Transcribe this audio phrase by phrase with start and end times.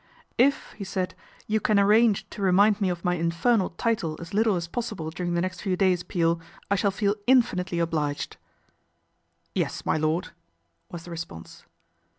[0.49, 1.13] "If," he said,"
[1.47, 5.35] you can arrange to remind me of my infernal title as little as possible during
[5.35, 8.37] the next few days, Peel, I shall feel infinitely obliged.""
[9.53, 10.29] Yes, my lord,"
[10.89, 11.65] was the response.